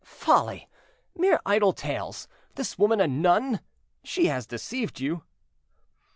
"Folly!—mere 0.03 1.39
idle 1.45 1.73
tales! 1.73 2.27
This 2.55 2.75
woman 2.79 2.99
a 2.99 3.05
nun! 3.07 3.59
She 4.03 4.25
has 4.25 4.47
deceived 4.47 4.99
you." 4.99 5.21